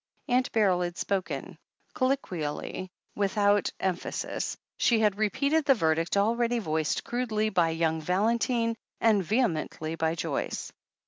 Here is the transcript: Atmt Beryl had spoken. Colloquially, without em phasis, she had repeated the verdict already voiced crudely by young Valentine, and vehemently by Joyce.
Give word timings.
Atmt 0.27 0.51
Beryl 0.51 0.81
had 0.81 0.97
spoken. 0.97 1.59
Colloquially, 1.93 2.89
without 3.15 3.69
em 3.79 3.95
phasis, 3.95 4.57
she 4.79 4.99
had 5.01 5.15
repeated 5.19 5.63
the 5.63 5.75
verdict 5.75 6.17
already 6.17 6.57
voiced 6.57 7.03
crudely 7.03 7.49
by 7.49 7.69
young 7.69 8.01
Valentine, 8.01 8.75
and 8.99 9.23
vehemently 9.23 9.93
by 9.93 10.15
Joyce. 10.15 10.71